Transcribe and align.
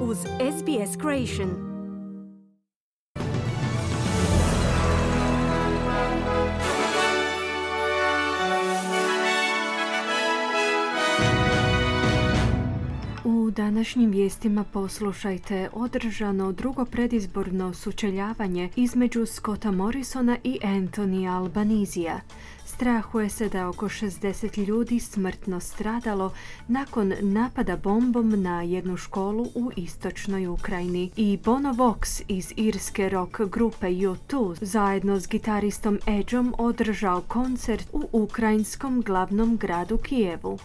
uz 0.00 0.18
SBS 0.18 0.96
Creation. 1.00 1.68
U 13.24 13.50
današnjim 13.50 14.10
vijestima 14.10 14.64
poslušajte 14.64 15.68
održano 15.72 16.52
drugo 16.52 16.84
predizborno 16.84 17.74
sučeljavanje 17.74 18.70
između 18.76 19.26
Scotta 19.26 19.70
Morrisona 19.70 20.36
i 20.44 20.58
Anthony 20.62 21.36
Albanizija. 21.36 22.20
Strahuje 22.78 23.28
se 23.28 23.48
da 23.48 23.68
oko 23.68 23.88
60 23.88 24.66
ljudi 24.66 25.00
smrtno 25.00 25.60
stradalo 25.60 26.32
nakon 26.68 27.12
napada 27.20 27.76
bombom 27.76 28.42
na 28.42 28.62
jednu 28.62 28.96
školu 28.96 29.46
u 29.54 29.70
istočnoj 29.76 30.46
Ukrajini. 30.46 31.10
I 31.16 31.38
Bono 31.44 31.72
Vox 31.72 32.22
iz 32.28 32.52
irske 32.56 33.08
rock 33.08 33.40
grupe 33.40 33.86
U2 33.86 34.56
zajedno 34.60 35.20
s 35.20 35.28
gitaristom 35.28 35.98
Edgeom 36.06 36.54
održao 36.58 37.20
koncert 37.20 37.88
u 37.92 38.08
ukrajinskom 38.12 39.02
glavnom 39.02 39.56
gradu 39.56 39.98
Kijevu. 39.98 40.58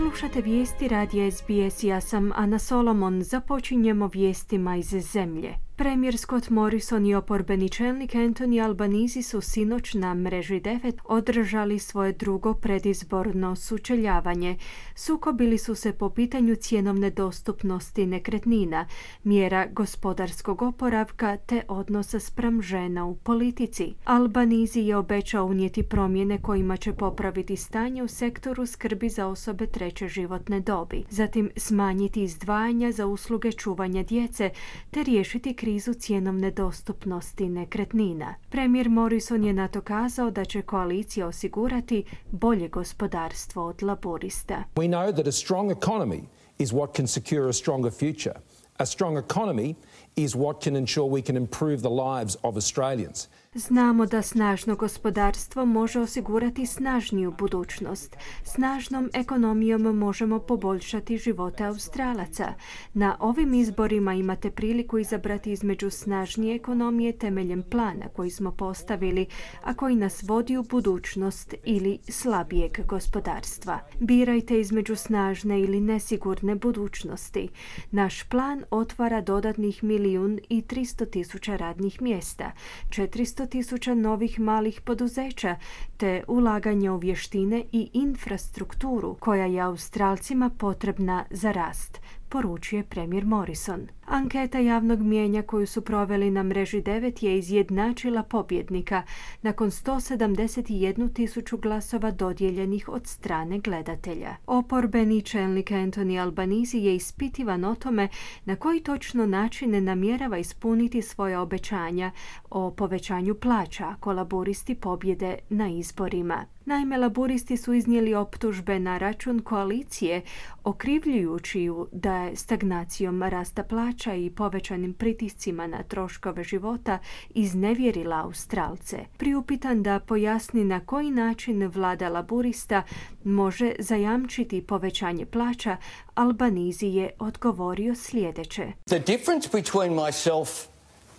Slušate 0.00 0.40
vijesti 0.40 0.88
radija 0.88 1.30
SBS, 1.30 1.84
ja 1.84 2.00
sam 2.00 2.32
Ana 2.34 2.58
Solomon. 2.58 3.22
Započinjemo 3.22 4.06
vijestima 4.06 4.76
iz 4.76 4.86
zemlje. 4.86 5.54
Premijer 5.80 6.18
Scott 6.18 6.50
Morrison 6.50 7.06
i 7.06 7.14
oporbeni 7.14 7.68
čelnik 7.68 8.12
Anthony 8.12 8.64
Albanizi 8.64 9.22
su 9.22 9.40
sinoć 9.40 9.94
na 9.94 10.14
mreži 10.14 10.60
9 10.60 10.92
održali 11.04 11.78
svoje 11.78 12.12
drugo 12.12 12.54
predizborno 12.54 13.56
sučeljavanje. 13.56 14.56
Sukobili 14.94 15.58
su 15.58 15.74
se 15.74 15.92
po 15.92 16.10
pitanju 16.10 16.56
cjenovne 16.56 17.10
dostupnosti 17.10 18.06
nekretnina, 18.06 18.86
mjera 19.24 19.66
gospodarskog 19.66 20.62
oporavka 20.62 21.36
te 21.36 21.62
odnosa 21.68 22.20
spram 22.20 22.62
žena 22.62 23.06
u 23.06 23.16
politici. 23.16 23.94
Albanizi 24.04 24.80
je 24.80 24.96
obećao 24.96 25.44
unijeti 25.44 25.82
promjene 25.82 26.42
kojima 26.42 26.76
će 26.76 26.92
popraviti 26.92 27.56
stanje 27.56 28.02
u 28.02 28.08
sektoru 28.08 28.66
skrbi 28.66 29.08
za 29.08 29.26
osobe 29.26 29.66
treće 29.66 30.08
životne 30.08 30.60
dobi, 30.60 31.04
zatim 31.10 31.50
smanjiti 31.56 32.22
izdvajanja 32.22 32.92
za 32.92 33.06
usluge 33.06 33.52
čuvanja 33.52 34.02
djece 34.02 34.50
te 34.90 35.02
riješiti 35.02 35.54
krizu 35.54 35.69
cjenovne 36.00 36.50
dostupnosti 36.50 37.48
nekretnina. 37.48 38.34
Premijer 38.50 38.88
Morrison 38.88 39.44
je 39.44 39.52
na 39.52 39.68
to 39.68 39.80
kazao 39.80 40.30
da 40.30 40.44
će 40.44 40.62
koalicija 40.62 41.26
osigurati 41.26 42.04
bolje 42.30 42.68
gospodarstvo 42.68 43.66
od 43.66 43.82
laborista. 43.82 44.64
We 44.74 44.88
know 44.88 45.12
that 45.12 45.26
a 45.26 45.32
strong 45.32 45.70
economy 45.70 46.22
is 46.58 46.72
what 46.72 46.96
can 46.96 47.06
secure 47.06 47.48
a 47.48 47.52
stronger 47.52 47.92
future. 47.92 48.34
A 48.76 48.86
strong 48.86 49.18
economy 49.18 49.74
is 50.16 50.34
what 50.34 50.64
can 50.64 50.76
ensure 50.76 51.06
we 51.06 51.22
can 51.22 51.36
improve 51.36 51.76
the 51.76 51.88
lives 51.88 52.36
of 52.42 52.56
Australians. 52.56 53.28
Znamo 53.54 54.06
da 54.06 54.22
snažno 54.22 54.76
gospodarstvo 54.76 55.64
može 55.64 56.00
osigurati 56.00 56.66
snažniju 56.66 57.34
budućnost. 57.38 58.16
Snažnom 58.44 59.10
ekonomijom 59.14 59.82
možemo 59.82 60.38
poboljšati 60.38 61.18
živote 61.18 61.64
Australaca. 61.64 62.54
Na 62.94 63.16
ovim 63.20 63.54
izborima 63.54 64.14
imate 64.14 64.50
priliku 64.50 64.98
izabrati 64.98 65.52
između 65.52 65.90
snažnije 65.90 66.54
ekonomije 66.56 67.18
temeljem 67.18 67.62
plana 67.62 68.08
koji 68.08 68.30
smo 68.30 68.50
postavili, 68.50 69.26
a 69.62 69.74
koji 69.74 69.96
nas 69.96 70.22
vodi 70.22 70.56
u 70.56 70.62
budućnost 70.62 71.54
ili 71.64 71.98
slabijeg 72.08 72.86
gospodarstva. 72.86 73.78
Birajte 74.00 74.60
između 74.60 74.96
snažne 74.96 75.60
ili 75.60 75.80
nesigurne 75.80 76.54
budućnosti. 76.54 77.48
Naš 77.90 78.22
plan 78.22 78.64
otvara 78.70 79.20
dodatnih 79.20 79.84
milijun 79.84 80.40
i 80.48 80.62
300 80.62 81.10
tisuća 81.10 81.56
radnih 81.56 82.02
mjesta, 82.02 82.52
400 82.88 83.39
tisuća 83.46 83.94
novih 83.94 84.40
malih 84.40 84.80
poduzeća 84.80 85.56
te 86.00 86.24
ulaganje 86.28 86.90
u 86.90 86.96
vještine 86.96 87.64
i 87.72 87.90
infrastrukturu 87.92 89.16
koja 89.20 89.46
je 89.46 89.60
Australcima 89.60 90.50
potrebna 90.50 91.24
za 91.30 91.52
rast, 91.52 92.00
poručuje 92.30 92.82
premijer 92.82 93.24
Morrison. 93.24 93.88
Anketa 94.06 94.58
javnog 94.58 95.00
mijenja 95.00 95.42
koju 95.42 95.66
su 95.66 95.80
proveli 95.80 96.30
na 96.30 96.42
mreži 96.42 96.82
9 96.82 97.24
je 97.24 97.38
izjednačila 97.38 98.22
pobjednika 98.22 99.02
nakon 99.42 99.70
171 99.70 101.12
tisuću 101.12 101.56
glasova 101.56 102.10
dodijeljenih 102.10 102.88
od 102.88 103.06
strane 103.06 103.58
gledatelja. 103.58 104.36
Oporbeni 104.46 105.22
čelnik 105.22 105.70
Anthony 105.70 106.22
Albanizi 106.22 106.78
je 106.78 106.96
ispitivan 106.96 107.64
o 107.64 107.74
tome 107.74 108.08
na 108.44 108.56
koji 108.56 108.80
točno 108.80 109.26
način 109.26 109.70
ne 109.70 109.80
namjerava 109.80 110.38
ispuniti 110.38 111.02
svoje 111.02 111.38
obećanja 111.38 112.10
o 112.50 112.70
povećanju 112.70 113.34
plaća 113.34 113.88
ako 113.88 114.12
laboristi 114.12 114.74
pobjede 114.74 115.38
na 115.48 115.68
izborima. 115.90 116.46
Naime, 116.64 116.98
laburisti 116.98 117.56
su 117.56 117.74
iznijeli 117.74 118.14
optužbe 118.14 118.78
na 118.78 118.98
račun 118.98 119.40
koalicije, 119.40 120.22
okrivljujući 120.64 121.60
ju 121.60 121.88
da 121.92 122.16
je 122.16 122.36
stagnacijom 122.36 123.22
rasta 123.22 123.62
plaća 123.62 124.14
i 124.14 124.30
povećanim 124.30 124.94
pritiscima 124.94 125.66
na 125.66 125.82
troškove 125.82 126.44
života 126.44 126.98
iznevjerila 127.30 128.16
Australce. 128.16 128.98
Priupitan 129.16 129.82
da 129.82 130.00
pojasni 130.00 130.64
na 130.64 130.80
koji 130.80 131.10
način 131.10 131.66
vlada 131.66 132.08
laburista 132.08 132.82
može 133.24 133.72
zajamčiti 133.78 134.62
povećanje 134.62 135.26
plaća, 135.26 135.76
Albanizi 136.14 136.86
je 136.86 137.10
odgovorio 137.18 137.94
sljedeće. 137.94 138.72
The 138.86 138.98
difference 138.98 139.48
between 139.52 139.94
myself 139.94 140.69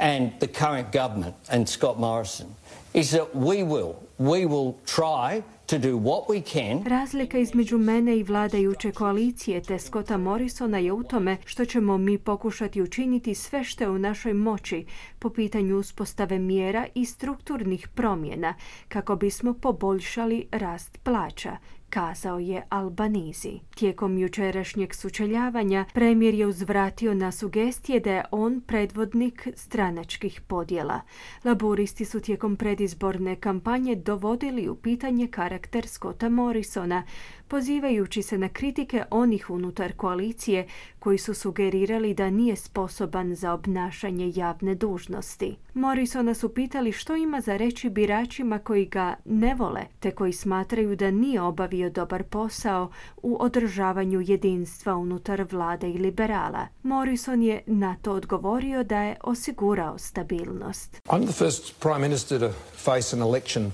and 0.01 0.31
the 0.39 0.47
current 0.47 0.91
government 0.91 1.35
and 1.49 1.69
Scott 1.69 1.99
Morrison 1.99 2.47
is 2.93 3.11
that 3.11 3.35
we 3.35 3.63
will, 3.63 3.95
we 4.17 4.45
will 4.45 4.75
try 4.85 5.43
to 5.67 5.79
do 5.79 5.97
what 5.97 6.29
we 6.29 6.41
can. 6.41 6.83
Razlika 6.85 7.37
između 7.37 7.77
mene 7.77 8.17
i 8.17 8.23
vladajuće 8.23 8.91
koalicije 8.91 9.61
te 9.61 9.79
Scotta 9.79 10.17
Morrisona 10.17 10.77
je 10.77 10.91
u 10.91 11.03
tome 11.03 11.37
što 11.45 11.65
ćemo 11.65 11.97
mi 11.97 12.17
pokušati 12.17 12.81
učiniti 12.81 13.35
sve 13.35 13.63
što 13.63 13.83
je 13.83 13.89
u 13.89 13.99
našoj 13.99 14.33
moći 14.33 14.85
po 15.19 15.29
pitanju 15.29 15.77
uspostave 15.77 16.39
mjera 16.39 16.87
i 16.95 17.05
strukturnih 17.05 17.87
promjena 17.87 18.53
kako 18.87 19.15
bismo 19.15 19.53
poboljšali 19.53 20.47
rast 20.51 20.97
plaća 21.03 21.57
kazao 21.91 22.39
je 22.39 22.65
Albanizi. 22.69 23.59
Tijekom 23.75 24.17
jučerašnjeg 24.17 24.93
sučeljavanja 24.93 25.85
premijer 25.93 26.33
je 26.33 26.47
uzvratio 26.47 27.13
na 27.13 27.31
sugestije 27.31 27.99
da 27.99 28.11
je 28.11 28.23
on 28.31 28.61
predvodnik 28.61 29.47
stranačkih 29.55 30.41
podjela. 30.41 31.01
Laburisti 31.43 32.05
su 32.05 32.19
tijekom 32.19 32.55
predizborne 32.55 33.35
kampanje 33.35 33.95
dovodili 33.95 34.69
u 34.69 34.75
pitanje 34.75 35.27
karakter 35.27 35.87
Scotta 35.87 36.29
Morrisona, 36.29 37.03
pozivajući 37.51 38.21
se 38.23 38.37
na 38.37 38.49
kritike 38.49 39.03
onih 39.09 39.49
unutar 39.49 39.93
koalicije 39.93 40.67
koji 40.99 41.17
su 41.17 41.33
sugerirali 41.33 42.13
da 42.13 42.29
nije 42.29 42.55
sposoban 42.55 43.35
za 43.35 43.53
obnašanje 43.53 44.31
javne 44.35 44.75
dužnosti. 44.75 45.55
Morrisona 45.73 46.33
su 46.33 46.53
pitali 46.53 46.91
što 46.91 47.15
ima 47.15 47.41
za 47.41 47.57
reći 47.57 47.89
biračima 47.89 48.59
koji 48.59 48.85
ga 48.85 49.15
ne 49.25 49.55
vole, 49.55 49.81
te 49.99 50.11
koji 50.11 50.33
smatraju 50.33 50.95
da 50.95 51.11
nije 51.11 51.41
obavio 51.41 51.89
dobar 51.89 52.23
posao 52.23 52.91
u 53.21 53.37
održavanju 53.39 54.21
jedinstva 54.21 54.95
unutar 54.95 55.47
vlade 55.51 55.89
i 55.89 55.97
liberala. 55.97 56.67
Morrison 56.83 57.43
je 57.43 57.63
na 57.65 57.95
to 58.01 58.11
odgovorio 58.13 58.83
da 58.83 59.01
je 59.01 59.15
osigurao 59.23 59.97
stabilnost. 59.97 61.01
I'm 61.05 61.23
the 61.23 61.45
first 61.45 61.79
prime 61.79 61.99
minister 61.99 62.39
to 62.39 62.51
face 62.75 63.15
an 63.15 63.21
election 63.21 63.71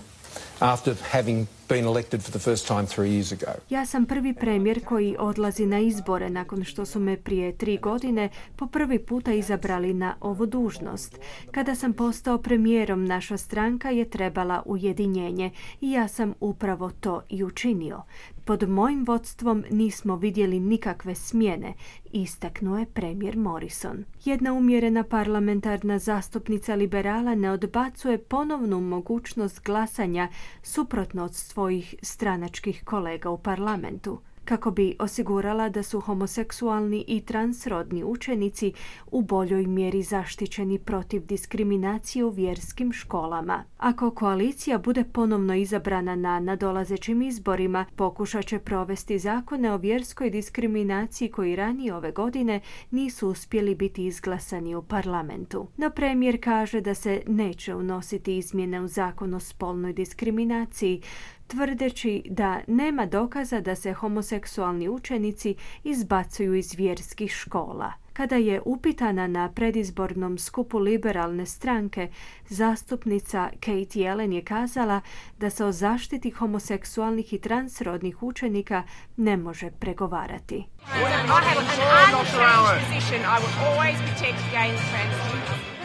after 0.60 0.96
having 1.12 1.48
been 1.70 1.86
elected 1.86 2.22
for 2.22 2.32
the 2.32 2.40
first 2.40 2.68
time 2.68 2.86
three 2.86 3.10
years 3.10 3.34
ago. 3.34 3.52
Ja 3.70 3.86
sam 3.86 4.06
prvi 4.06 4.34
premijer 4.34 4.86
koji 4.86 5.16
odlazi 5.20 5.66
na 5.66 5.80
izbore 5.80 6.30
nakon 6.30 6.64
što 6.64 6.86
su 6.86 7.00
me 7.00 7.18
prije 7.18 7.58
tri 7.58 7.78
godine 7.78 8.30
po 8.56 8.68
prvi 8.68 9.00
puta 9.00 9.34
izabrali 9.34 9.94
na 9.94 10.16
ovu 10.22 10.46
dužnost. 10.46 11.20
Kada 11.52 11.76
sam 11.76 11.94
postao 11.94 12.38
premijerom, 12.38 13.06
naša 13.06 13.38
stranka 13.38 13.90
je 13.90 14.10
trebala 14.10 14.64
ujedinjenje 14.66 15.52
i 15.82 15.92
ja 15.92 16.08
sam 16.08 16.34
upravo 16.40 16.92
to 17.00 17.22
i 17.30 17.44
učinio. 17.44 18.04
Pod 18.48 18.70
mojim 18.70 19.04
vodstvom 19.06 19.64
nismo 19.72 20.16
vidjeli 20.16 20.60
nikakve 20.60 21.16
smjene, 21.16 21.74
istaknuo 22.12 22.78
je 22.78 22.86
premijer 22.86 23.38
Morrison. 23.38 24.06
Jedna 24.26 24.54
umjerena 24.54 25.04
parlamentarna 25.04 26.00
zastupnica 26.00 26.76
liberala 26.76 27.36
ne 27.36 27.52
odbacuje 27.52 28.18
ponovnu 28.18 28.82
mogućnost 28.82 29.64
glasanja 29.64 30.28
suprotno 30.64 31.24
od 31.24 31.36
svojih 31.36 31.96
stranačkih 32.02 32.84
kolega 32.86 33.30
u 33.30 33.38
parlamentu. 33.38 34.20
Kako 34.48 34.72
bi 34.72 34.96
osigurala 35.00 35.70
da 35.70 35.84
su 35.84 36.00
homoseksualni 36.00 37.06
i 37.08 37.22
transrodni 37.22 38.04
učenici 38.04 38.74
u 39.12 39.22
boljoj 39.22 39.68
mjeri 39.68 40.04
zaštićeni 40.04 40.80
protiv 40.80 41.26
diskriminacije 41.26 42.26
u 42.26 42.30
vjerskim 42.30 42.94
školama. 42.94 43.64
Ako 43.78 44.12
koalicija 44.12 44.78
bude 44.78 45.04
ponovno 45.04 45.56
izabrana 45.56 46.16
na 46.16 46.40
nadolazećim 46.40 47.22
izborima, 47.22 47.86
pokušat 47.96 48.46
će 48.46 48.60
provesti 48.60 49.20
zakone 49.20 49.72
o 49.72 49.78
vjerskoj 49.78 50.30
diskriminaciji 50.30 51.32
koji 51.32 51.56
ranije 51.56 51.96
ove 51.96 52.12
godine 52.12 52.62
nisu 52.92 53.30
uspjeli 53.30 53.76
biti 53.76 54.06
izglasani 54.06 54.76
u 54.76 54.82
parlamentu. 54.82 55.68
No 55.78 55.90
premijer 55.90 56.40
kaže 56.44 56.82
da 56.82 56.94
se 56.94 57.22
neće 57.28 57.76
unositi 57.76 58.38
izmjene 58.38 58.82
u 58.82 58.88
zakon 58.88 59.34
o 59.34 59.40
spolnoj 59.40 59.94
diskriminaciji, 59.94 61.02
tvrdeći 61.48 62.24
da 62.30 62.60
nema 62.68 63.06
dokaza 63.06 63.62
da 63.62 63.76
se 63.76 63.94
homoseksualni 63.94 64.90
učenici 64.90 65.56
izbacuju 65.84 66.54
iz 66.54 66.74
vjerskih 66.74 67.32
škola. 67.32 67.94
Kada 68.14 68.36
je 68.36 68.62
upitana 68.66 69.28
na 69.28 69.52
predizbornom 69.52 70.38
skupu 70.38 70.80
liberalne 70.80 71.46
stranke, 71.46 72.10
zastupnica 72.50 73.50
Kate 73.60 74.00
Yellen 74.00 74.32
je 74.32 74.44
kazala 74.44 75.02
da 75.38 75.50
se 75.50 75.66
o 75.66 75.72
zaštiti 75.72 76.30
homoseksualnih 76.30 77.34
i 77.34 77.40
transrodnih 77.40 78.24
učenika 78.24 78.84
ne 79.18 79.38
može 79.38 79.72
pregovarati. 79.72 80.66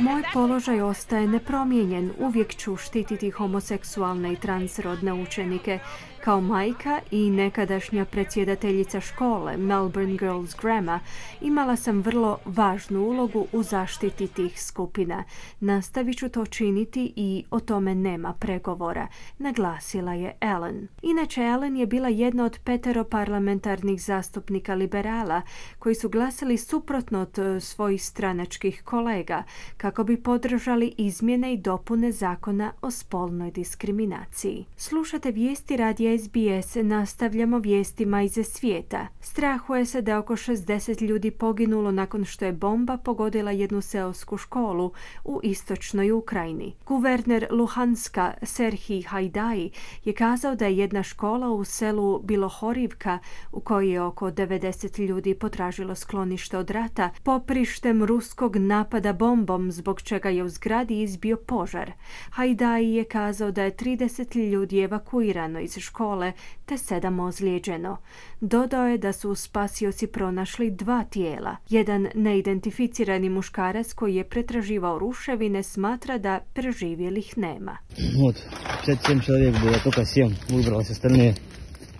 Moj 0.02 0.22
položaj 0.32 0.80
ostaje 0.80 1.26
nepromijenjen. 1.26 2.10
Uvijek 2.18 2.56
ću 2.56 2.76
štititi 2.76 3.30
homoseksualne 3.30 4.32
i 4.32 4.36
transrodne 4.36 5.12
učenike. 5.12 5.78
Kao 6.24 6.40
majka 6.40 7.00
i 7.10 7.30
nekadašnja 7.30 8.04
predsjedateljica 8.04 9.00
škole 9.00 9.56
Melbourne 9.56 10.16
Girls 10.16 10.56
Grammar 10.62 11.00
imala 11.40 11.76
sam 11.76 12.00
vrlo 12.00 12.38
važnu 12.44 13.00
ulogu 13.00 13.46
u 13.52 13.62
zaštiti 13.62 14.26
tih 14.26 14.62
skupina. 14.62 15.24
Nastavit 15.60 16.18
ću 16.18 16.28
to 16.28 16.46
činiti 16.46 17.12
i 17.16 17.44
o 17.50 17.60
tome 17.60 17.94
nema 17.94 18.32
pregovora, 18.32 19.06
naglasila 19.38 20.14
je 20.14 20.36
Ellen. 20.40 20.88
Inače, 21.02 21.42
Ellen 21.42 21.76
je 21.76 21.86
bila 21.86 22.08
jedna 22.08 22.44
od 22.44 22.58
petero 22.64 23.04
parlamentarnih 23.04 24.02
zastupnika 24.02 24.74
liberala 24.74 25.42
koji 25.78 25.94
su 25.94 26.08
glasali 26.08 26.58
suprotno 26.58 27.20
od 27.20 27.38
e, 27.38 27.60
svojih 27.60 28.04
stranačkih 28.04 28.82
kolega 28.84 29.42
kako 29.76 29.91
bi 30.04 30.16
podržali 30.16 30.94
izmjene 30.98 31.52
i 31.54 31.56
dopune 31.56 32.12
zakona 32.12 32.72
o 32.82 32.90
spolnoj 32.90 33.50
diskriminaciji. 33.50 34.64
Slušate 34.76 35.30
vijesti 35.30 35.76
radija 35.76 36.18
SBS 36.18 36.74
nastavljamo 36.82 37.58
vijestima 37.58 38.22
iz 38.22 38.38
svijeta. 38.44 39.06
Strahuje 39.20 39.86
se 39.86 40.02
da 40.02 40.18
oko 40.18 40.36
60 40.36 41.02
ljudi 41.02 41.30
poginulo 41.30 41.90
nakon 41.90 42.24
što 42.24 42.44
je 42.44 42.52
bomba 42.52 42.96
pogodila 42.96 43.50
jednu 43.50 43.80
seosku 43.80 44.36
školu 44.36 44.92
u 45.24 45.40
istočnoj 45.42 46.12
Ukrajini. 46.12 46.74
Guverner 46.86 47.46
Luhanska 47.50 48.34
Serhij 48.42 49.02
Hajdai 49.02 49.70
je 50.04 50.12
kazao 50.12 50.54
da 50.54 50.66
je 50.66 50.76
jedna 50.76 51.02
škola 51.02 51.50
u 51.50 51.64
selu 51.64 52.22
Bilohorivka 52.22 53.18
u 53.52 53.60
kojoj 53.60 53.92
je 53.92 54.02
oko 54.02 54.30
90 54.30 55.06
ljudi 55.06 55.34
potražilo 55.34 55.94
sklonište 55.94 56.58
od 56.58 56.70
rata 56.70 57.10
poprištem 57.22 58.04
ruskog 58.04 58.56
napada 58.56 59.12
bombom 59.12 59.71
zbog 59.72 60.02
čega 60.02 60.28
je 60.28 60.44
u 60.44 60.48
zgradi 60.48 61.02
izbio 61.02 61.36
požar. 61.36 61.92
Hajdai 62.30 62.94
je 62.94 63.04
kazao 63.04 63.50
da 63.50 63.62
je 63.62 63.76
30 63.76 64.50
ljudi 64.50 64.80
evakuirano 64.80 65.60
iz 65.60 65.78
škole 65.78 66.32
te 66.66 66.78
sedam 66.78 67.20
ozlijeđeno. 67.20 67.96
Dodao 68.40 68.86
je 68.86 68.98
da 68.98 69.12
su 69.12 69.34
spasioci 69.34 70.06
pronašli 70.06 70.70
dva 70.70 71.04
tijela. 71.04 71.56
Jedan 71.68 72.08
neidentificirani 72.14 73.28
muškarac 73.28 73.92
koji 73.92 74.14
je 74.14 74.24
pretraživao 74.24 74.98
ruševine 74.98 75.62
smatra 75.62 76.18
da 76.18 76.40
preživjelih 76.52 77.38
nema. 77.38 77.78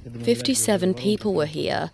57 0.04 0.94
people 0.94 1.32
were 1.32 1.46
here. 1.46 1.88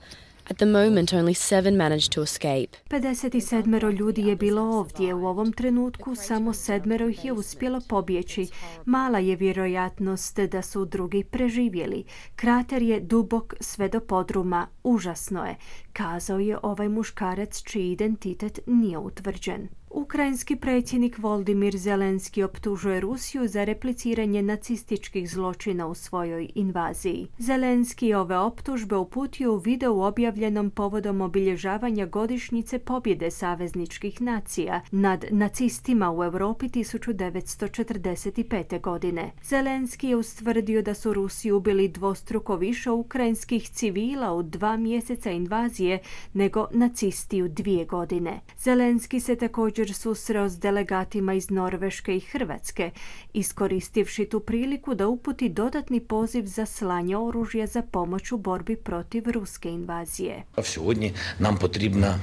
At 0.51 0.57
the 0.57 0.67
moment, 0.67 1.13
only 1.13 1.35
seven 1.35 1.77
managed 1.77 2.13
to 2.13 2.23
escape. 2.23 2.79
57 2.91 3.99
ljudi 3.99 4.23
je 4.23 4.37
bilo 4.37 4.63
ovdje. 4.63 5.15
U 5.15 5.27
ovom 5.27 5.53
trenutku 5.53 6.15
samo 6.15 6.53
sedmero 6.53 7.09
ih 7.09 7.25
je 7.25 7.33
uspjelo 7.33 7.81
pobjeći. 7.89 8.49
Mala 8.85 9.19
je 9.19 9.37
vjerojatnost 9.37 10.39
da 10.39 10.63
su 10.63 10.85
drugi 10.85 11.25
preživjeli. 11.25 12.05
Krater 12.37 12.83
je 12.83 13.01
dubok 13.01 13.55
sve 13.61 13.89
do 13.89 14.01
podruma. 14.01 14.67
Užasno 14.85 15.45
je, 15.45 15.57
kazao 15.99 16.39
je 16.39 16.59
ovaj 16.63 16.89
muškarac 16.89 17.63
čiji 17.63 17.93
identitet 17.93 18.61
nije 18.67 18.99
utvrđen. 18.99 19.69
Ukrajinski 19.91 20.57
predsjednik 20.57 21.19
Voldimir 21.19 21.77
Zelenski 21.77 22.43
optužuje 22.43 23.01
Rusiju 23.01 23.49
za 23.49 23.65
repliciranje 23.65 24.43
nacističkih 24.43 25.31
zločina 25.31 25.87
u 25.87 25.95
svojoj 25.95 26.49
invaziji. 26.55 27.29
Zelenski 27.39 28.15
ove 28.15 28.39
optužbe 28.39 28.97
uputio 28.97 29.55
u 29.55 29.57
videu 29.57 30.01
objavljenom 30.01 30.71
povodom 30.71 31.21
obilježavanja 31.21 32.07
godišnjice 32.07 32.79
pobjede 32.79 33.31
savezničkih 33.31 34.23
nacija 34.23 34.81
nad 34.91 35.25
nacistima 35.31 36.13
u 36.13 36.25
Europi 36.25 36.69
1945. 36.69 38.81
godine. 38.81 39.31
Zelenski 39.45 40.09
je 40.09 40.17
ustvrdio 40.17 40.83
da 40.83 40.95
su 40.95 41.13
Rusi 41.13 41.53
ubili 41.53 41.89
dvostruko 41.89 42.57
više 42.57 42.91
ukrajinskih 42.91 43.69
civila 43.69 44.35
u 44.35 44.43
dva 44.43 44.77
mjeseca 44.77 45.31
invazije 45.31 45.88
nego 46.34 46.68
nacisti 46.72 47.44
u 47.44 47.48
dvije 47.48 47.86
godine. 47.86 48.40
Zelenski 48.64 49.20
se 49.20 49.36
također 49.36 49.74
također 49.74 49.94
susreo 49.94 50.50
s 50.50 50.60
delegatima 50.60 51.34
iz 51.34 51.50
Norveške 51.50 52.16
i 52.16 52.20
Hrvatske, 52.20 52.92
iskoristivši 53.34 54.26
tu 54.26 54.40
priliku 54.40 54.96
da 54.96 55.08
uputi 55.08 55.50
dodatni 55.50 56.00
poziv 56.00 56.46
za 56.46 56.66
slanje 56.66 57.18
oružja 57.18 57.68
za 57.68 57.82
pomoć 57.82 58.32
u 58.32 58.38
borbi 58.38 58.76
protiv 58.76 59.24
ruske 59.28 59.70
invazije. 59.70 60.44
Сьогодні 60.64 61.14
nam 61.40 61.58
potribna 61.58 62.20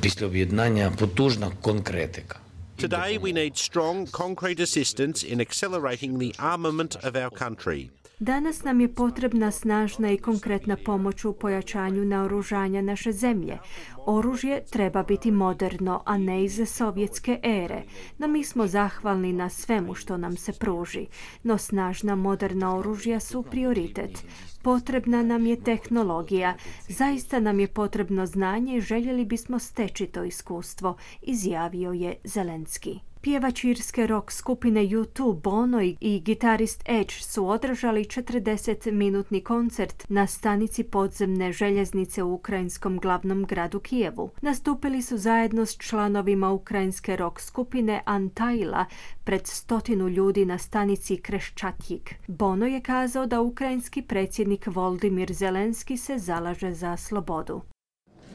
після 0.00 0.26
об'єднання 0.26 0.90
потужна 0.98 1.50
конкретика. 1.62 2.38
Today 2.78 3.18
we 3.18 3.32
need 3.32 3.54
strong 3.56 4.10
concrete 4.10 4.62
assistance 4.62 5.26
in 5.32 5.40
accelerating 5.40 6.18
the 6.18 6.32
armament 6.38 6.96
of 6.96 7.14
our 7.14 7.30
country. 7.30 7.95
Danas 8.19 8.63
nam 8.63 8.81
je 8.81 8.93
potrebna 8.93 9.51
snažna 9.51 10.11
i 10.11 10.17
konkretna 10.17 10.77
pomoć 10.85 11.25
u 11.25 11.33
pojačanju 11.33 12.05
naoružanja 12.05 12.81
naše 12.81 13.11
zemlje. 13.11 13.57
Oružje 14.05 14.63
treba 14.65 15.03
biti 15.03 15.31
moderno, 15.31 16.01
a 16.05 16.17
ne 16.17 16.43
iz 16.43 16.61
sovjetske 16.65 17.39
ere, 17.43 17.83
no 18.17 18.27
mi 18.27 18.43
smo 18.43 18.67
zahvalni 18.67 19.33
na 19.33 19.49
svemu 19.49 19.93
što 19.93 20.17
nam 20.17 20.37
se 20.37 20.53
pruži. 20.53 21.05
No 21.43 21.57
snažna 21.57 22.15
moderna 22.15 22.75
oružja 22.77 23.19
su 23.19 23.43
prioritet. 23.43 24.25
Potrebna 24.61 25.23
nam 25.23 25.45
je 25.45 25.63
tehnologija, 25.63 26.55
zaista 26.89 27.39
nam 27.39 27.59
je 27.59 27.67
potrebno 27.67 28.25
znanje 28.25 28.77
i 28.77 28.81
željeli 28.81 29.25
bismo 29.25 29.59
steći 29.59 30.05
to 30.05 30.23
iskustvo, 30.23 30.97
izjavio 31.21 31.91
je 31.91 32.15
Zelenski. 32.23 33.06
Pjevač 33.27 33.63
irske 33.63 34.07
rock 34.07 34.31
skupine 34.31 34.81
U2 34.81 35.41
Bono 35.41 35.81
i 35.81 36.19
gitarist 36.19 36.83
Edge 36.85 37.13
su 37.13 37.49
održali 37.49 38.03
40-minutni 38.03 39.43
koncert 39.43 40.03
na 40.09 40.27
stanici 40.27 40.83
podzemne 40.83 41.51
željeznice 41.51 42.23
u 42.23 42.33
ukrajinskom 42.33 42.99
glavnom 42.99 43.45
gradu 43.45 43.79
Kijevu. 43.79 44.29
Nastupili 44.41 45.01
su 45.01 45.17
zajedno 45.17 45.65
s 45.65 45.77
članovima 45.77 46.51
ukrajinske 46.51 47.15
rock 47.15 47.41
skupine 47.41 48.01
Antaila 48.05 48.85
pred 49.23 49.47
stotinu 49.47 50.09
ljudi 50.09 50.45
na 50.45 50.57
stanici 50.57 51.17
Kreščatjik. 51.17 52.15
Bono 52.27 52.65
je 52.65 52.81
kazao 52.81 53.25
da 53.25 53.41
ukrajinski 53.41 54.01
predsjednik 54.01 54.67
Voldimir 54.67 55.33
Zelenski 55.33 55.97
se 55.97 56.17
zalaže 56.17 56.73
za 56.73 56.97
slobodu. 56.97 57.61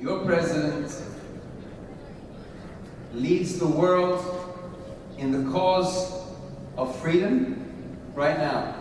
Your 0.03 0.27
president 0.27 0.93
leads 3.15 3.59
the 3.59 3.67
world 3.67 4.42
in 5.23 5.31
the 5.31 5.53
cause 5.53 6.21
of 6.77 7.01
freedom 7.01 7.57
right 8.17 8.39
now. 8.39 8.75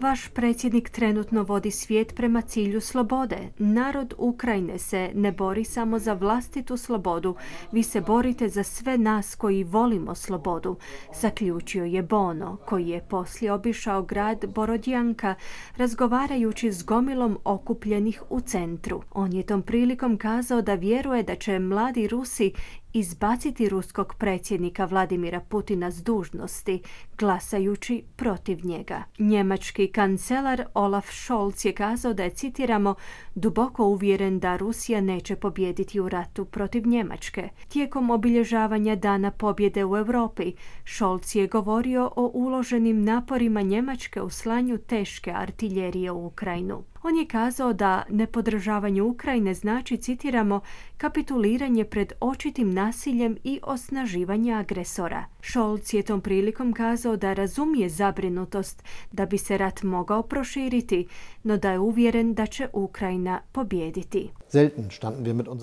Vaš 0.00 0.28
predsjednik 0.28 0.90
trenutno 0.90 1.42
vodi 1.42 1.70
svijet 1.70 2.14
prema 2.16 2.40
cilju 2.40 2.80
slobode. 2.80 3.36
Narod 3.58 4.14
Ukrajine 4.18 4.78
se 4.78 5.10
ne 5.14 5.32
bori 5.32 5.64
samo 5.64 5.98
za 5.98 6.12
vlastitu 6.12 6.76
slobodu, 6.76 7.36
vi 7.72 7.82
se 7.82 8.00
borite 8.00 8.48
za 8.48 8.62
sve 8.62 8.98
nas 8.98 9.34
koji 9.34 9.64
volimo 9.64 10.14
slobodu, 10.14 10.76
zaključio 11.20 11.84
je 11.84 12.02
Bono, 12.02 12.56
koji 12.66 12.88
je 12.88 13.06
poslije 13.08 13.52
obišao 13.52 14.02
grad 14.02 14.44
Borodjanka, 14.54 15.34
razgovarajući 15.76 16.72
s 16.72 16.84
gomilom 16.84 17.38
okupljenih 17.44 18.22
u 18.30 18.40
centru. 18.40 19.02
On 19.10 19.32
je 19.32 19.46
tom 19.46 19.62
prilikom 19.62 20.16
kazao 20.16 20.62
da 20.62 20.74
vjeruje 20.74 21.22
da 21.22 21.34
će 21.34 21.58
mladi 21.58 22.08
Rusi 22.08 22.52
izbaciti 22.92 23.68
ruskog 23.68 24.14
predsjednika 24.18 24.84
Vladimira 24.84 25.40
Putina 25.40 25.90
s 25.90 26.02
dužnosti, 26.02 26.82
glasajući 27.18 28.02
protiv 28.16 28.66
njega. 28.66 29.02
Njemački 29.18 29.89
kancelar 29.92 30.64
Olaf 30.74 31.06
Scholz 31.12 31.64
je 31.64 31.72
kazao 31.72 32.14
da 32.14 32.24
je, 32.24 32.30
citiramo, 32.30 32.94
duboko 33.34 33.84
uvjeren 33.84 34.38
da 34.38 34.56
Rusija 34.56 35.00
neće 35.00 35.36
pobijediti 35.36 36.00
u 36.00 36.08
ratu 36.08 36.44
protiv 36.44 36.86
Njemačke. 36.86 37.48
Tijekom 37.68 38.10
obilježavanja 38.10 38.96
Dana 38.96 39.30
pobjede 39.30 39.84
u 39.84 39.96
Europi, 39.96 40.52
Scholz 40.86 41.36
je 41.36 41.46
govorio 41.46 42.10
o 42.16 42.30
uloženim 42.34 43.04
naporima 43.04 43.62
Njemačke 43.62 44.22
u 44.22 44.30
slanju 44.30 44.78
teške 44.78 45.32
artiljerije 45.32 46.10
u 46.10 46.26
Ukrajinu. 46.26 46.82
On 47.02 47.16
je 47.16 47.26
kazao 47.26 47.72
da 47.72 48.02
nepodržavanje 48.08 49.02
Ukrajine 49.02 49.54
znači, 49.54 49.96
citiramo, 49.96 50.60
kapituliranje 50.96 51.84
pred 51.84 52.12
očitim 52.20 52.74
nasiljem 52.74 53.36
i 53.44 53.60
osnaživanje 53.62 54.52
agresora. 54.52 55.24
Scholz 55.42 55.94
je 55.94 56.02
tom 56.02 56.20
prilikom 56.20 56.72
kazao 56.72 57.16
da 57.16 57.32
razumije 57.32 57.88
zabrinutost 57.88 58.82
da 59.12 59.26
bi 59.26 59.38
se 59.38 59.58
rat 59.58 59.82
mogao 59.82 60.22
proširiti, 60.22 61.06
no 61.42 61.56
da 61.56 61.72
je 61.72 61.78
uvjeren 61.78 62.34
da 62.34 62.46
će 62.46 62.68
Ukrajina 62.72 63.40
pobijediti. 63.52 64.30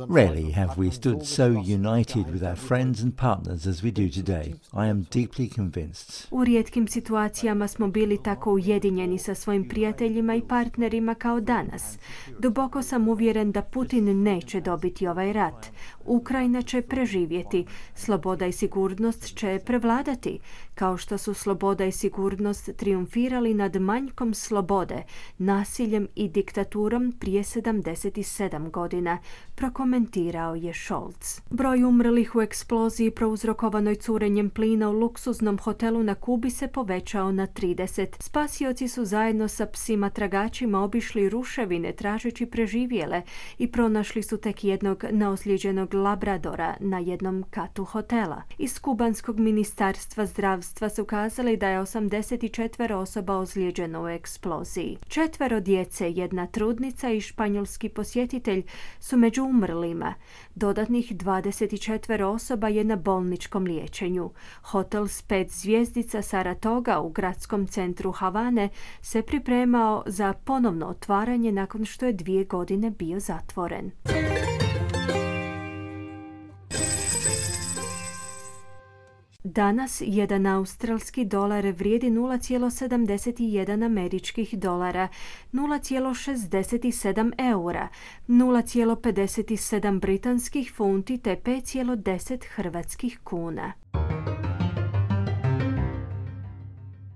Rarely 0.10 0.54
have 0.56 0.74
we 0.78 0.92
stood 0.92 1.26
so 1.26 1.46
united 1.46 2.26
with 2.26 2.50
our 2.50 2.56
friends 2.56 3.04
and 3.04 3.14
partners 3.16 3.68
as 3.68 3.84
we 3.84 3.92
do 3.92 4.02
today. 4.22 4.48
I 4.74 4.90
am 4.90 5.06
deeply 5.12 5.56
convinced. 5.56 6.28
U 6.32 6.44
rijetkim 6.44 6.88
situacijama 6.88 7.68
smo 7.68 7.88
bili 7.88 8.18
tako 8.24 8.54
ujedinjeni 8.54 9.18
sa 9.18 9.36
svojim 9.36 9.68
prijateljima 9.70 10.36
i 10.36 10.42
partnerima 10.42 11.16
kao 11.16 11.27
danas. 11.40 11.98
Duboko 12.40 12.82
sam 12.82 13.08
uvjeren 13.08 13.52
da 13.52 13.62
Putin 13.62 14.24
neće 14.24 14.62
dobiti 14.62 15.08
ovaj 15.08 15.34
rat. 15.34 15.68
Ukrajina 16.08 16.62
će 16.62 16.82
preživjeti. 16.82 17.66
Sloboda 17.96 18.46
i 18.46 18.52
sigurnost 18.52 19.38
će 19.38 19.60
prevladati, 19.66 20.40
kao 20.76 20.98
što 20.98 21.18
su 21.18 21.34
sloboda 21.34 21.86
i 21.86 21.92
sigurnost 21.92 22.70
triumfirali 22.76 23.54
nad 23.54 23.76
manjkom 23.76 24.34
slobode, 24.34 25.04
nasiljem 25.38 26.08
i 26.16 26.30
diktaturom 26.30 27.14
prije 27.20 27.44
77 27.44 28.72
godina, 28.72 29.18
prokomentirao 29.56 30.56
je 30.56 30.74
Scholz. 30.74 31.42
Broj 31.50 31.84
umrlih 31.84 32.36
u 32.36 32.42
eksploziji 32.42 33.12
prouzrokovanoj 33.12 33.96
curenjem 33.96 34.50
plina 34.50 34.90
u 34.90 34.94
luksuznom 34.94 35.58
hotelu 35.60 36.04
na 36.04 36.16
Kubi 36.16 36.50
se 36.50 36.68
povećao 36.68 37.32
na 37.32 37.48
30. 37.48 38.08
Spasioci 38.20 38.88
su 38.88 39.06
zajedno 39.06 39.48
sa 39.48 39.66
psima 39.66 40.10
tragačima 40.10 40.84
obišli 40.84 41.30
ruševine 41.30 41.92
tražeći 41.92 42.46
preživjele 42.46 43.22
i 43.58 43.72
pronašli 43.72 44.24
su 44.24 44.38
tek 44.38 44.64
jednog 44.64 45.04
neozlijeđenog 45.12 45.94
labradora 46.04 46.76
na 46.80 47.00
jednom 47.00 47.44
katu 47.50 47.84
hotela. 47.86 48.42
Iz 48.58 48.80
kubanskog 48.80 49.40
ministarstva 49.40 50.26
zdravstva 50.26 50.90
su 50.90 51.06
kazali 51.06 51.58
da 51.58 51.70
je 51.70 51.80
84 51.80 52.94
osoba 52.94 53.38
ozlijeđeno 53.38 54.04
u 54.04 54.08
eksploziji. 54.08 54.98
Četvero 55.08 55.60
djece, 55.60 56.12
jedna 56.12 56.48
trudnica 56.48 57.10
i 57.10 57.22
španjolski 57.22 57.90
posjetitelj 57.90 58.64
su 59.00 59.18
među 59.18 59.44
umrlima. 59.44 60.14
Dodatnih 60.56 61.16
24 61.16 62.24
osoba 62.24 62.68
je 62.68 62.84
na 62.84 62.96
bolničkom 62.96 63.64
liječenju. 63.64 64.30
Hotel 64.62 65.08
s 65.08 65.22
pet 65.22 65.52
zvijezdica 65.52 66.22
Saratoga 66.22 67.00
u 67.00 67.10
gradskom 67.10 67.68
centru 67.68 68.12
Havane 68.12 68.70
se 69.02 69.22
pripremao 69.22 70.04
za 70.06 70.34
ponovno 70.34 70.88
otvaranje 70.88 71.52
nakon 71.52 71.86
što 71.86 72.06
je 72.06 72.14
dvije 72.14 72.44
godine 72.44 72.92
bio 72.92 73.20
zatvoren. 73.20 73.92
Danas 79.50 80.02
jedan 80.06 80.46
australski 80.46 81.26
dolar 81.26 81.66
vrijedi 81.66 82.10
0,71 82.10 83.86
američkih 83.86 84.60
dolara, 84.60 85.08
0,67 85.54 87.32
eura, 87.38 87.88
0,57 88.28 90.00
britanskih 90.00 90.74
funti 90.76 91.18
te 91.18 91.36
5,10 91.46 92.44
hrvatskih 92.56 93.20
kuna. 93.24 93.74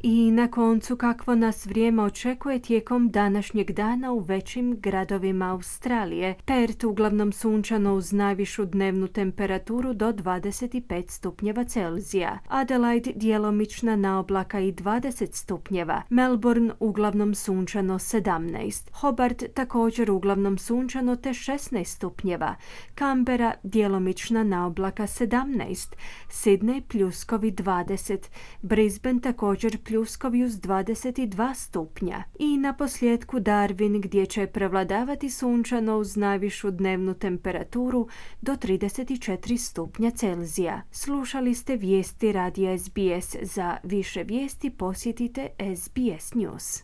I 0.03 0.31
na 0.31 0.47
koncu 0.47 0.95
kakvo 0.95 1.35
nas 1.35 1.65
vrijeme 1.65 2.03
očekuje 2.03 2.59
tijekom 2.59 3.09
današnjeg 3.09 3.71
dana 3.71 4.11
u 4.11 4.19
većim 4.19 4.79
gradovima 4.79 5.51
Australije. 5.51 6.35
Perth 6.45 6.85
uglavnom 6.85 7.31
sunčano 7.31 7.93
uz 7.93 8.13
najvišu 8.13 8.65
dnevnu 8.65 9.07
temperaturu 9.07 9.93
do 9.93 10.13
25 10.13 11.09
stupnjeva 11.09 11.63
Celzija. 11.63 12.39
Adelaide 12.47 13.11
djelomična 13.15 13.95
na 13.95 14.19
oblaka 14.19 14.59
i 14.59 14.73
20 14.73 15.33
stupnjeva. 15.33 16.01
Melbourne 16.09 16.73
uglavnom 16.79 17.35
sunčano 17.35 17.99
17. 17.99 18.89
Hobart 18.93 19.43
također 19.53 20.11
uglavnom 20.11 20.57
sunčano 20.57 21.15
te 21.15 21.29
16 21.29 21.83
stupnjeva. 21.83 22.55
Canberra 22.97 23.53
djelomična 23.63 24.43
na 24.43 24.67
oblaka 24.67 25.03
17. 25.03 25.93
Sydney 26.29 26.81
pljuskovi 26.81 27.51
20. 27.51 28.17
Brisbane 28.61 29.21
također 29.21 29.77
pljuskovi 29.91 30.43
uz 30.43 30.53
22 30.53 31.53
stupnja. 31.53 32.23
I 32.39 32.57
na 32.57 32.73
posljedku 32.73 33.37
Darwin 33.39 34.01
gdje 34.01 34.25
će 34.25 34.47
prevladavati 34.47 35.29
sunčano 35.29 35.97
uz 35.97 36.17
najvišu 36.17 36.71
dnevnu 36.71 37.13
temperaturu 37.13 38.07
do 38.41 38.51
34 38.51 39.57
stupnja 39.57 40.11
Celzija. 40.11 40.81
Slušali 40.91 41.53
ste 41.55 41.75
vijesti 41.75 42.31
radija 42.31 42.77
SBS. 42.77 43.35
Za 43.41 43.77
više 43.83 44.23
vijesti 44.23 44.69
posjetite 44.69 45.47
SBS 45.75 46.33
News. 46.33 46.83